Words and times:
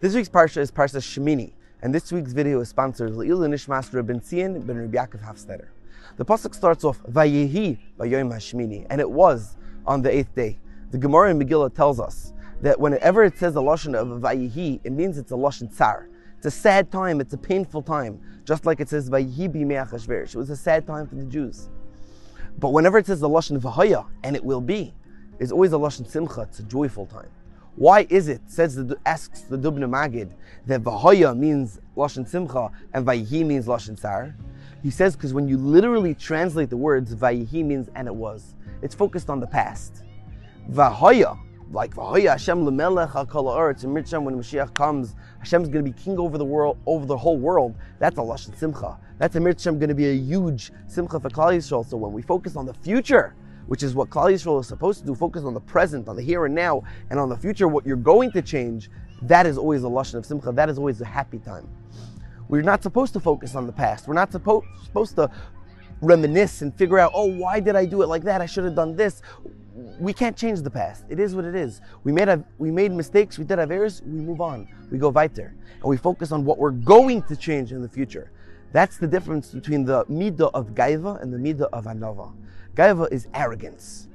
This 0.00 0.14
week's 0.14 0.30
parsha 0.30 0.56
is 0.56 0.70
Parsha 0.70 0.96
Shemini, 0.96 1.52
and 1.82 1.94
this 1.94 2.10
week's 2.10 2.32
video 2.32 2.60
is 2.60 2.70
sponsored 2.70 3.10
by 3.10 3.16
Le'il 3.16 3.40
Nishmas 3.40 3.92
Rabin 3.92 4.18
Tzion 4.18 4.66
ben 4.66 4.78
Rabbi 4.78 4.96
Yaakov 4.96 5.22
Hafsteder. 5.22 5.68
The 6.16 6.24
pasuk 6.24 6.54
starts 6.54 6.84
off 6.84 7.02
Vayehi 7.02 7.76
Vayom 7.98 8.32
Hashmini, 8.32 8.86
and 8.88 8.98
it 8.98 9.10
was 9.10 9.58
on 9.86 10.00
the 10.00 10.10
eighth 10.10 10.34
day. 10.34 10.58
The 10.90 10.96
Gemara 10.96 11.32
in 11.32 11.38
Megillah 11.38 11.74
tells 11.74 12.00
us 12.00 12.32
that 12.62 12.80
whenever 12.80 13.24
it 13.24 13.36
says 13.36 13.56
a 13.56 13.58
lashon 13.58 13.94
of 13.94 14.22
Vayehi, 14.22 14.80
it 14.84 14.92
means 14.92 15.18
it's 15.18 15.32
a 15.32 15.34
lashon 15.34 15.70
tsar. 15.70 16.08
It's 16.38 16.46
a 16.46 16.50
sad 16.50 16.90
time. 16.90 17.20
It's 17.20 17.34
a 17.34 17.38
painful 17.38 17.82
time, 17.82 18.22
just 18.46 18.64
like 18.64 18.80
it 18.80 18.88
says 18.88 19.10
Vayehi 19.10 19.50
B'Me'achashverish. 19.50 20.34
It 20.34 20.36
was 20.36 20.48
a 20.48 20.56
sad 20.56 20.86
time 20.86 21.08
for 21.08 21.16
the 21.16 21.26
Jews. 21.26 21.68
But 22.58 22.70
whenever 22.70 22.96
it 22.96 23.04
says 23.04 23.20
the 23.20 23.28
lashon 23.28 23.60
Vahaya, 23.60 24.06
and 24.24 24.34
it 24.34 24.42
will 24.42 24.62
be, 24.62 24.94
is 25.38 25.52
always 25.52 25.74
a 25.74 25.76
lashon 25.76 26.08
Simcha. 26.08 26.40
It's 26.40 26.60
a 26.60 26.62
joyful 26.62 27.04
time. 27.04 27.28
Why 27.76 28.06
is 28.10 28.28
it, 28.28 28.42
says 28.46 28.74
the, 28.74 28.98
asks 29.06 29.42
the 29.42 29.56
Dubna 29.56 29.88
Magid, 29.88 30.30
that 30.66 30.82
Vahaya 30.82 31.36
means 31.36 31.80
Lashon 31.96 32.28
Simcha 32.28 32.70
and 32.92 33.06
Vayihi 33.06 33.46
means 33.46 33.66
Lashon 33.66 33.98
Tsar? 33.98 34.34
He 34.82 34.90
says 34.90 35.14
because 35.14 35.32
when 35.32 35.48
you 35.48 35.56
literally 35.56 36.14
translate 36.14 36.70
the 36.70 36.76
words, 36.76 37.14
Vayihi 37.14 37.64
means 37.64 37.88
and 37.94 38.08
it 38.08 38.14
was. 38.14 38.54
It's 38.82 38.94
focused 38.94 39.30
on 39.30 39.40
the 39.40 39.46
past. 39.46 40.02
Vahaya, 40.70 41.38
like 41.70 41.94
Vahaya 41.94 42.30
Hashem 42.30 42.64
lemelech 42.64 43.12
hakol 43.12 43.44
haaretz, 43.44 43.84
and 43.84 43.94
Mitzvah 43.94 44.20
when 44.20 44.36
Mashiach 44.36 44.74
comes, 44.74 45.14
Hashem's 45.38 45.68
going 45.68 45.84
to 45.84 45.90
be 45.90 45.96
king 45.96 46.18
over 46.18 46.38
the 46.38 46.44
world, 46.44 46.78
over 46.86 47.06
the 47.06 47.16
whole 47.16 47.38
world. 47.38 47.76
That's 47.98 48.18
a 48.18 48.20
Lashon 48.20 48.56
Simcha. 48.58 48.98
That's 49.18 49.36
a 49.36 49.40
Mitzvah 49.40 49.72
going 49.72 49.88
to 49.88 49.94
be 49.94 50.08
a 50.10 50.14
huge 50.14 50.72
Simcha 50.86 51.20
for 51.20 51.30
Klal 51.30 51.56
Yisrael. 51.56 51.88
So 51.88 51.96
when 51.96 52.12
we 52.12 52.22
focus 52.22 52.56
on 52.56 52.66
the 52.66 52.74
future, 52.74 53.34
which 53.70 53.84
is 53.84 53.94
what 53.94 54.10
Klal 54.10 54.32
Yisrael 54.32 54.60
is 54.60 54.66
supposed 54.66 54.98
to 54.98 55.06
do, 55.06 55.14
focus 55.14 55.44
on 55.44 55.54
the 55.54 55.60
present, 55.60 56.08
on 56.08 56.16
the 56.16 56.22
here 56.22 56.44
and 56.44 56.52
now, 56.52 56.82
and 57.08 57.20
on 57.20 57.28
the 57.28 57.36
future, 57.36 57.68
what 57.68 57.86
you're 57.86 57.94
going 57.94 58.32
to 58.32 58.42
change, 58.42 58.90
that 59.22 59.46
is 59.46 59.56
always 59.56 59.84
a 59.84 59.86
lashon 59.86 60.14
of 60.14 60.26
simcha. 60.26 60.50
That 60.50 60.68
is 60.68 60.76
always 60.76 61.00
a 61.00 61.04
happy 61.04 61.38
time. 61.38 61.68
We're 62.48 62.62
not 62.62 62.82
supposed 62.82 63.12
to 63.12 63.20
focus 63.20 63.54
on 63.54 63.68
the 63.68 63.72
past. 63.72 64.08
We're 64.08 64.14
not 64.14 64.32
supposed 64.32 64.66
supposed 64.82 65.14
to 65.14 65.30
reminisce 66.02 66.62
and 66.62 66.74
figure 66.74 66.98
out, 66.98 67.12
oh, 67.14 67.26
why 67.26 67.60
did 67.60 67.76
I 67.76 67.84
do 67.84 68.02
it 68.02 68.08
like 68.08 68.24
that? 68.24 68.40
I 68.40 68.46
should 68.46 68.64
have 68.64 68.74
done 68.74 68.96
this. 68.96 69.22
We 70.00 70.12
can't 70.12 70.36
change 70.36 70.62
the 70.62 70.70
past. 70.70 71.04
It 71.08 71.20
is 71.20 71.36
what 71.36 71.44
it 71.44 71.54
is. 71.54 71.80
We 72.02 72.10
made 72.10 72.28
a, 72.28 72.42
we 72.58 72.72
made 72.72 72.90
mistakes. 72.90 73.38
We 73.38 73.44
did 73.44 73.60
have 73.60 73.70
errors. 73.70 74.02
We 74.04 74.18
move 74.18 74.40
on. 74.40 74.66
We 74.90 74.98
go 74.98 75.10
weiter, 75.10 75.54
and 75.74 75.84
we 75.84 75.96
focus 75.96 76.32
on 76.32 76.44
what 76.44 76.58
we're 76.58 76.72
going 76.72 77.22
to 77.22 77.36
change 77.36 77.70
in 77.70 77.82
the 77.82 77.88
future. 77.88 78.32
That's 78.72 78.98
the 78.98 79.06
difference 79.06 79.50
between 79.50 79.84
the 79.84 80.04
midah 80.06 80.50
of 80.54 80.74
gaiva 80.74 81.20
and 81.20 81.32
the 81.32 81.38
midah 81.38 81.68
of 81.72 81.84
anava. 81.86 82.32
Gaiva 82.74 83.10
is 83.10 83.26
arrogance. 83.34 84.08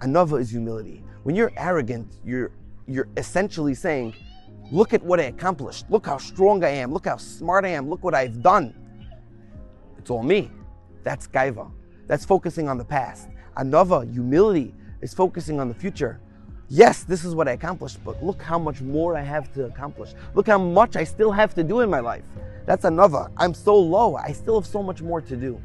Anava 0.00 0.40
is 0.40 0.50
humility. 0.50 1.02
When 1.22 1.34
you're 1.34 1.52
arrogant, 1.56 2.18
you're 2.24 2.50
you're 2.86 3.08
essentially 3.16 3.74
saying, 3.74 4.14
look 4.70 4.92
at 4.92 5.02
what 5.02 5.18
I 5.20 5.24
accomplished. 5.24 5.86
Look 5.88 6.04
how 6.04 6.18
strong 6.18 6.62
I 6.64 6.68
am. 6.68 6.92
Look 6.92 7.06
how 7.06 7.16
smart 7.16 7.64
I 7.64 7.68
am. 7.68 7.88
Look 7.88 8.04
what 8.04 8.14
I've 8.14 8.42
done. 8.42 8.74
It's 9.96 10.10
all 10.10 10.22
me. 10.22 10.50
That's 11.02 11.26
Gaiva. 11.26 11.70
That's 12.06 12.26
focusing 12.26 12.68
on 12.68 12.76
the 12.76 12.84
past. 12.84 13.28
Anava, 13.56 14.10
humility, 14.12 14.74
is 15.00 15.14
focusing 15.14 15.60
on 15.60 15.68
the 15.68 15.74
future. 15.74 16.20
Yes, 16.68 17.04
this 17.04 17.24
is 17.24 17.34
what 17.34 17.48
I 17.48 17.52
accomplished, 17.52 18.02
but 18.04 18.22
look 18.22 18.42
how 18.42 18.58
much 18.58 18.80
more 18.80 19.16
I 19.16 19.22
have 19.22 19.52
to 19.54 19.64
accomplish. 19.64 20.12
Look 20.34 20.46
how 20.46 20.58
much 20.58 20.96
I 20.96 21.04
still 21.04 21.30
have 21.30 21.54
to 21.54 21.64
do 21.64 21.80
in 21.80 21.88
my 21.88 22.00
life. 22.00 22.24
That's 22.66 22.84
anava. 22.84 23.30
I'm 23.36 23.54
so 23.54 23.76
low. 23.76 24.16
I 24.16 24.32
still 24.32 24.60
have 24.60 24.66
so 24.66 24.82
much 24.82 25.02
more 25.02 25.20
to 25.20 25.36
do. 25.36 25.60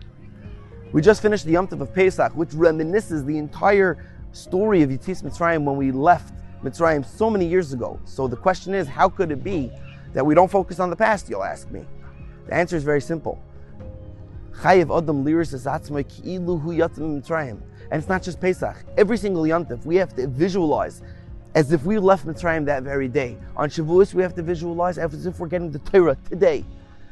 We 0.91 1.01
just 1.01 1.21
finished 1.21 1.45
the 1.45 1.51
Yom 1.51 1.67
Tov 1.67 1.81
of 1.81 1.93
Pesach, 1.93 2.35
which 2.35 2.49
reminisces 2.49 3.25
the 3.25 3.37
entire 3.37 4.05
story 4.31 4.81
of 4.81 4.89
Yetzias 4.89 5.23
Mitzrayim 5.23 5.63
when 5.63 5.77
we 5.77 5.91
left 5.91 6.33
Mitzrayim 6.63 7.05
so 7.05 7.29
many 7.29 7.45
years 7.45 7.73
ago. 7.73 7.99
So 8.05 8.27
the 8.27 8.35
question 8.35 8.73
is, 8.73 8.87
how 8.87 9.07
could 9.07 9.31
it 9.31 9.43
be 9.43 9.71
that 10.13 10.25
we 10.25 10.33
don't 10.33 10.49
focus 10.49 10.79
on 10.79 10.89
the 10.89 10.95
past, 10.95 11.29
you'll 11.29 11.43
ask 11.43 11.69
me? 11.71 11.85
The 12.47 12.55
answer 12.55 12.75
is 12.75 12.83
very 12.83 13.01
simple. 13.01 13.41
Mitzrayim. 17.21 17.61
And 17.91 17.99
it's 17.99 18.09
not 18.09 18.23
just 18.23 18.41
Pesach. 18.41 18.75
Every 18.97 19.17
single 19.17 19.43
Yontif, 19.43 19.85
we 19.85 19.95
have 19.95 20.15
to 20.15 20.27
visualize 20.27 21.01
as 21.55 21.71
if 21.71 21.85
we 21.85 21.97
left 21.97 22.25
Mitzrayim 22.27 22.65
that 22.65 22.83
very 22.83 23.07
day. 23.07 23.37
On 23.55 23.69
Shavuos, 23.69 24.13
we 24.13 24.21
have 24.21 24.35
to 24.35 24.43
visualize 24.43 24.97
as 24.97 25.25
if 25.25 25.39
we're 25.39 25.47
getting 25.47 25.71
the 25.71 25.79
Torah 25.79 26.17
today. 26.29 26.65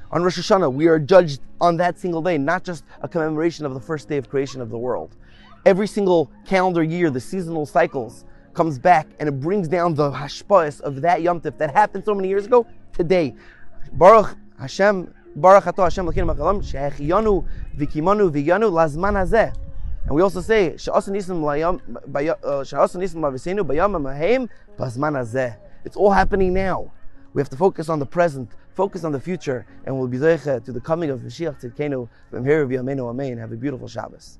On 0.10 0.24
Rosh 0.24 0.40
Hashanah, 0.40 0.72
we 0.72 0.88
are 0.88 1.00
judged 1.00 1.42
on 1.60 1.76
that 1.78 2.00
single 2.00 2.22
day, 2.22 2.38
not 2.38 2.64
just 2.64 2.86
a 3.02 3.10
commemoration 3.10 3.66
of 3.66 3.74
the 3.74 3.80
first 3.82 4.08
day 4.08 4.16
of 4.16 4.30
creation 4.30 4.62
of 4.62 4.70
the 4.70 4.78
world. 4.78 5.14
Every 5.66 5.86
single 5.86 6.32
calendar 6.46 6.82
year, 6.82 7.10
the 7.10 7.20
seasonal 7.20 7.66
cycles 7.66 8.24
comes 8.54 8.80
back 8.80 9.06
and 9.20 9.28
it 9.28 9.42
brings 9.42 9.68
down 9.68 9.96
the 9.96 10.10
hashpa'is 10.10 10.80
of 10.80 11.02
that 11.02 11.24
Yom 11.24 11.42
Tif 11.42 11.58
that 11.58 11.74
happened 11.74 12.06
so 12.06 12.16
many 12.16 12.30
years 12.30 12.46
ago 12.46 12.66
today. 12.94 13.36
Baruch 13.92 14.38
Hashem, 14.58 15.14
Baruch 15.36 15.68
Ato 15.68 15.84
Hashem 15.84 16.06
Lakin 16.06 16.26
Makalam, 16.26 16.64
She'echiyanu 16.64 17.46
Vikimanu 17.78 18.32
Viganu 18.32 18.72
Lazman 18.72 19.16
Hazeh. 19.16 19.54
And 20.06 20.16
we 20.16 20.22
also 20.22 20.40
say, 20.40 20.78
She'asan 20.78 21.16
Nisim 21.16 21.42
Mavisenu 21.42 23.60
uh, 23.60 23.64
Bayam 23.64 24.02
Mahem 24.02 24.50
Bazman 24.80 25.20
Hazeh. 25.20 25.58
It's 25.84 25.98
all 25.98 26.12
happening 26.12 26.54
now. 26.54 26.94
We 27.34 27.42
have 27.42 27.50
to 27.50 27.58
focus 27.58 27.90
on 27.90 28.00
the 28.00 28.06
present, 28.06 28.52
focus 28.78 29.04
on 29.04 29.12
the 29.12 29.20
future, 29.20 29.66
and 29.86 29.98
we'll 29.98 30.08
be 30.08 30.20
to 30.64 30.72
the 30.72 30.80
coming 30.80 31.10
of 31.10 31.22
Mashiach 31.22 31.60
Tzidkenu 31.60 32.08
from 32.30 32.46
here 32.46 32.62
Amen. 33.10 33.36
Have 33.40 33.52
a 33.52 33.56
beautiful 33.56 33.88
Shabbos. 33.88 34.38